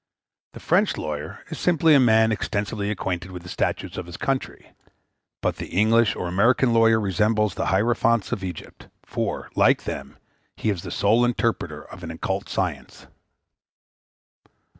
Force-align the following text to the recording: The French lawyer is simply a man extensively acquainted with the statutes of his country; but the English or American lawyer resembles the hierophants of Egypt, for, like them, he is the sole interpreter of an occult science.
The 0.53 0.59
French 0.59 0.97
lawyer 0.97 1.45
is 1.51 1.59
simply 1.59 1.93
a 1.93 1.99
man 1.99 2.31
extensively 2.31 2.89
acquainted 2.89 3.29
with 3.29 3.43
the 3.43 3.49
statutes 3.49 3.97
of 3.97 4.07
his 4.07 4.17
country; 4.17 4.71
but 5.43 5.57
the 5.57 5.67
English 5.67 6.15
or 6.15 6.27
American 6.27 6.73
lawyer 6.73 6.99
resembles 6.99 7.53
the 7.53 7.67
hierophants 7.67 8.31
of 8.31 8.43
Egypt, 8.43 8.87
for, 9.03 9.51
like 9.55 9.83
them, 9.83 10.17
he 10.55 10.71
is 10.71 10.81
the 10.81 10.89
sole 10.89 11.23
interpreter 11.23 11.83
of 11.83 12.01
an 12.01 12.09
occult 12.09 12.49
science. 12.49 13.05